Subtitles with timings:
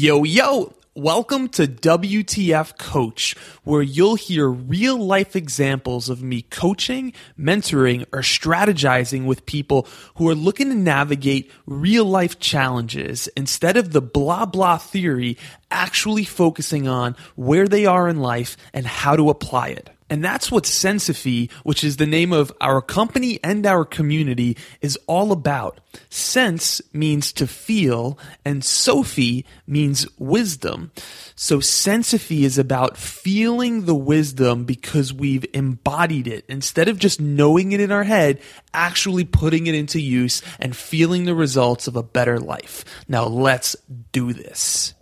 [0.00, 0.72] Yo, yo!
[0.94, 8.20] Welcome to WTF Coach, where you'll hear real life examples of me coaching, mentoring, or
[8.20, 14.46] strategizing with people who are looking to navigate real life challenges instead of the blah
[14.46, 15.36] blah theory,
[15.68, 19.90] actually focusing on where they are in life and how to apply it.
[20.10, 24.98] And that's what Sensophy, which is the name of our company and our community, is
[25.06, 25.80] all about.
[26.08, 30.92] Sense means to feel, and Sophie means wisdom.
[31.34, 36.44] So Sensophy is about feeling the wisdom because we've embodied it.
[36.48, 38.40] Instead of just knowing it in our head,
[38.72, 42.84] actually putting it into use and feeling the results of a better life.
[43.08, 43.76] Now let's
[44.12, 44.94] do this.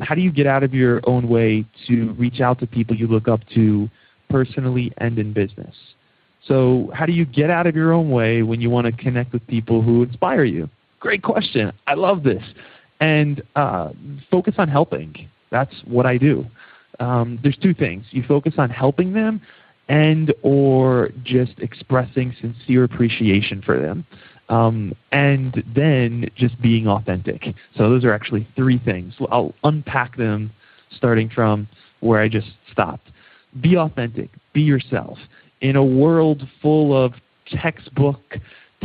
[0.00, 3.06] How do you get out of your own way to reach out to people you
[3.06, 3.90] look up to?
[4.30, 5.74] Personally and in business.
[6.46, 9.32] So, how do you get out of your own way when you want to connect
[9.32, 10.70] with people who inspire you?
[10.98, 11.72] Great question.
[11.86, 12.42] I love this.
[13.00, 13.90] And uh,
[14.30, 15.28] focus on helping.
[15.50, 16.46] That's what I do.
[16.98, 18.04] Um, there's two things.
[18.10, 19.40] You focus on helping them
[19.88, 24.06] and or just expressing sincere appreciation for them.
[24.48, 27.54] Um, and then just being authentic.
[27.76, 29.14] So those are actually three things.
[29.30, 30.52] I'll unpack them
[30.96, 31.68] starting from
[32.00, 33.10] where I just stopped
[33.60, 35.18] be authentic, be yourself.
[35.60, 37.14] In a world full of
[37.46, 38.36] textbook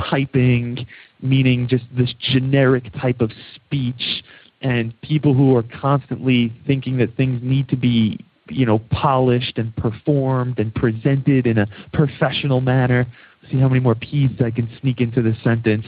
[0.09, 0.85] typing,
[1.21, 4.23] meaning just this generic type of speech,
[4.61, 9.75] and people who are constantly thinking that things need to be you know polished and
[9.75, 13.05] performed and presented in a professional manner.
[13.51, 15.85] See how many more p's i can sneak into this sentence.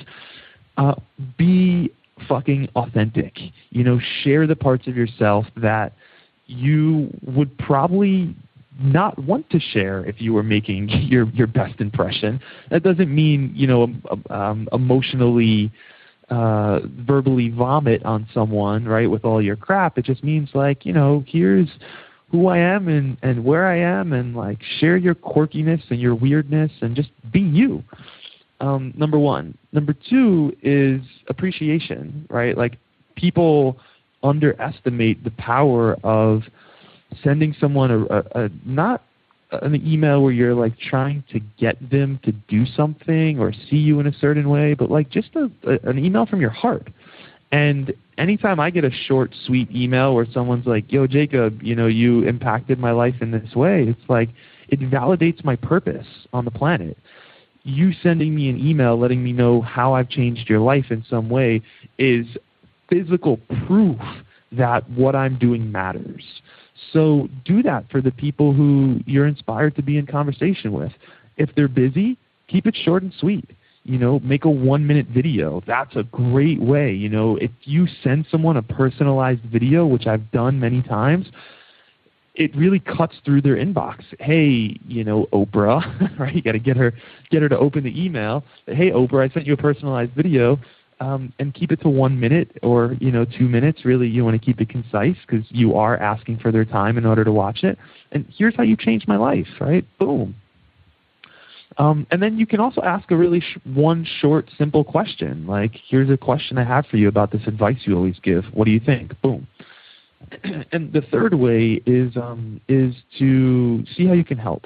[0.77, 0.93] Uh,
[1.37, 1.91] be
[2.27, 3.37] fucking authentic.
[3.69, 5.93] You know share the parts of yourself that
[6.45, 8.35] you would probably
[8.79, 12.39] not want to share if you were making your your best impression.
[12.69, 13.93] That doesn't mean you know
[14.29, 15.71] um, emotionally,
[16.29, 19.97] uh, verbally vomit on someone right with all your crap.
[19.97, 21.69] It just means like you know here's
[22.31, 26.15] who I am and and where I am and like share your quirkiness and your
[26.15, 27.83] weirdness and just be you.
[28.59, 29.55] Um, number one.
[29.71, 32.25] Number two is appreciation.
[32.29, 32.77] Right, like
[33.15, 33.77] people
[34.23, 36.41] underestimate the power of
[37.23, 39.03] sending someone a, a, a not
[39.51, 43.99] an email where you're like trying to get them to do something or see you
[43.99, 46.89] in a certain way, but like just a, a, an email from your heart.
[47.51, 51.87] And anytime I get a short, sweet email where someone's like, "Yo, Jacob, you know,
[51.87, 54.29] you impacted my life in this way," it's like
[54.67, 56.97] it validates my purpose on the planet.
[57.63, 61.29] You sending me an email letting me know how I've changed your life in some
[61.29, 61.61] way
[61.97, 62.25] is
[62.89, 63.99] physical proof
[64.51, 66.23] that what I'm doing matters.
[66.93, 70.91] So do that for the people who you're inspired to be in conversation with.
[71.37, 72.17] If they're busy,
[72.47, 73.49] keep it short and sweet.
[73.83, 75.61] You know, make a one minute video.
[75.65, 76.93] That's a great way.
[76.93, 81.27] You know, if you send someone a personalized video, which I've done many times,
[82.35, 84.03] it really cuts through their inbox.
[84.19, 86.35] Hey, you know, Oprah, right?
[86.35, 86.93] You got to get her
[87.31, 88.43] get her to open the email.
[88.67, 90.59] Hey, Oprah, I sent you a personalized video
[90.99, 93.85] um, and keep it to one minute or you know two minutes.
[93.85, 97.05] Really, you want to keep it concise because you are asking for their time in
[97.05, 97.77] order to watch it.
[98.11, 99.85] And here's how you changed my life, right?
[99.99, 100.35] Boom.
[101.77, 105.73] Um, and then you can also ask a really sh- one short, simple question, like,
[105.87, 108.45] "Here's a question I have for you about this advice you always give.
[108.53, 109.47] What do you think?" Boom.
[110.71, 114.65] and the third way is um, is to see how you can help.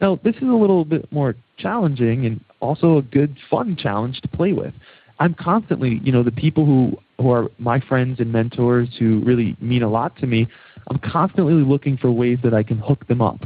[0.00, 4.28] Now, this is a little bit more challenging and also a good, fun challenge to
[4.28, 4.72] play with.
[5.20, 9.54] I'm constantly, you know, the people who who are my friends and mentors who really
[9.60, 10.48] mean a lot to me.
[10.88, 13.40] I'm constantly looking for ways that I can hook them up,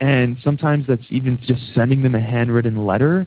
[0.00, 3.26] and sometimes that's even just sending them a handwritten letter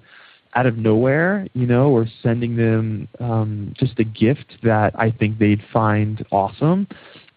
[0.55, 5.39] out of nowhere, you know, or sending them um, just a gift that I think
[5.39, 6.87] they'd find awesome.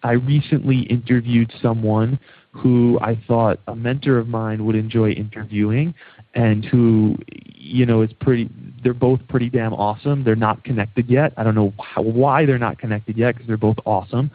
[0.05, 2.19] I recently interviewed someone
[2.51, 5.95] who I thought a mentor of mine would enjoy interviewing
[6.35, 7.17] and who
[7.55, 8.47] you know is pretty
[8.83, 10.23] they're both pretty damn awesome.
[10.23, 11.33] They're not connected yet.
[11.37, 14.29] I don't know how, why they're not connected yet because they're both awesome.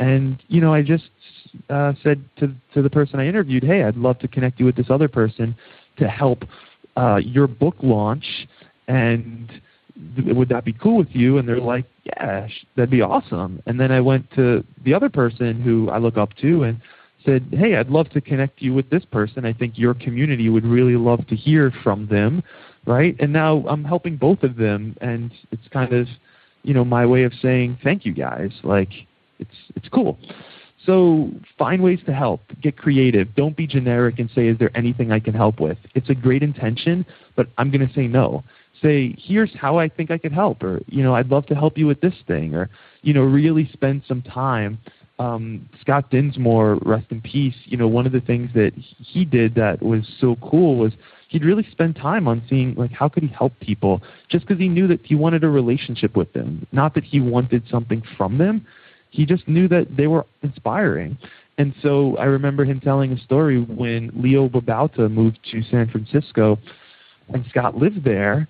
[0.00, 1.10] And you know i just
[1.70, 4.74] uh, said to to the person i interviewed hey i'd love to connect you with
[4.74, 5.54] this other person
[5.98, 6.44] to help
[6.96, 8.24] uh, your book launch
[8.88, 9.60] and
[10.34, 13.92] would that be cool with you and they're like yeah that'd be awesome and then
[13.92, 16.80] i went to the other person who i look up to and
[17.24, 19.44] said, "Hey, I'd love to connect you with this person.
[19.44, 22.42] I think your community would really love to hear from them."
[22.84, 23.14] Right?
[23.20, 26.08] And now I'm helping both of them and it's kind of,
[26.64, 28.50] you know, my way of saying thank you guys.
[28.64, 28.90] Like
[29.38, 30.18] it's it's cool.
[30.84, 32.40] So find ways to help.
[32.60, 33.32] Get creative.
[33.36, 36.42] Don't be generic and say, "Is there anything I can help with?" It's a great
[36.42, 37.06] intention,
[37.36, 38.42] but I'm going to say no.
[38.82, 41.78] Say, "Here's how I think I could help," or you know, "I'd love to help
[41.78, 42.68] you with this thing," or
[43.02, 44.78] you know, really spend some time
[45.18, 47.54] um, Scott Dinsmore, rest in peace.
[47.64, 50.92] You know, one of the things that he did that was so cool was
[51.28, 54.68] he'd really spend time on seeing like how could he help people, just because he
[54.68, 58.66] knew that he wanted a relationship with them, not that he wanted something from them.
[59.10, 61.18] He just knew that they were inspiring.
[61.58, 66.58] And so I remember him telling a story when Leo Babauta moved to San Francisco
[67.28, 68.48] and Scott lived there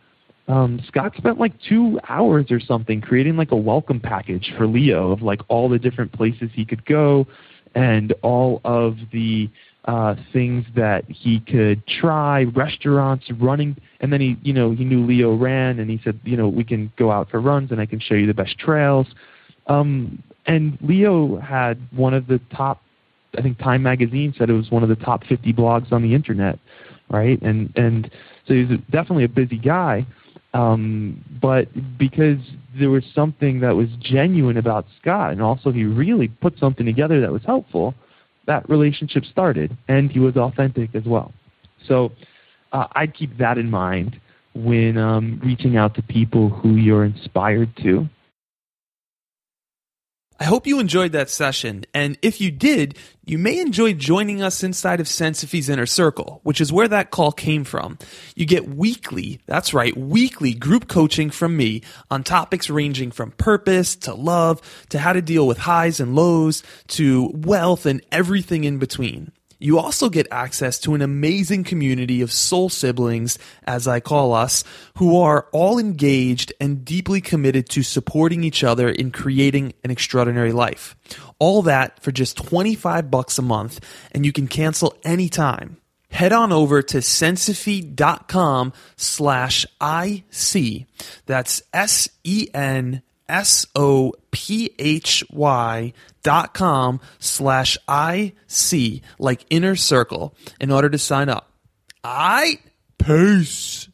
[0.49, 5.13] um, Scott spent like two hours or something creating like a welcome package for Leo
[5.13, 7.27] of like all the different places he could go
[7.75, 9.49] and all of the
[9.85, 15.05] uh, things that he could try, restaurants, running, and then he, you know, he knew
[15.05, 17.87] Leo ran, and he said, you know, we can go out for runs, and I
[17.87, 19.07] can show you the best trails.
[19.67, 22.81] Um, and Leo had one of the top,
[23.37, 26.15] I think Time Magazine said it was one of the top 50 blogs on the
[26.15, 26.59] internet,
[27.11, 27.41] right?
[27.43, 28.11] And and
[28.47, 30.07] so he's definitely a busy guy.
[30.55, 31.69] Um, but
[31.99, 32.39] because
[32.79, 37.21] there was something that was genuine about Scott, and also he really put something together
[37.21, 37.95] that was helpful,
[38.47, 41.33] that relationship started, and he was authentic as well.
[41.87, 42.13] So
[42.73, 44.21] uh, I'd keep that in mind
[44.55, 48.09] when um, reaching out to people who you're inspired to
[50.43, 54.65] I hope you enjoyed that session, and if you did, you may enjoy joining us
[54.65, 57.97] inside of Sensophy's Inner Circle, which is where that call came from.
[58.35, 63.95] You get weekly, that's right, weekly group coaching from me on topics ranging from purpose
[63.95, 68.81] to love to how to deal with highs and lows to wealth and everything in
[68.81, 69.31] between.
[69.63, 74.65] You also get access to an amazing community of soul siblings, as I call us,
[74.99, 80.51] who are all engaged and deeply committed to supporting each other in creating an extraordinary
[80.51, 80.97] life.
[81.39, 83.79] All that for just 25 bucks a month,
[84.11, 85.77] and you can cancel anytime.
[86.11, 90.87] Head on over to sensophy.com slash IC.
[91.27, 99.75] That's S E N S O P H Y dot com slash IC, like inner
[99.75, 101.51] circle, in order to sign up.
[102.05, 102.59] I
[102.99, 103.89] peace.